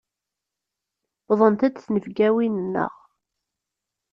Wwḍent-d 1.29 1.75
tnebgawin-nneɣ. 1.79 2.93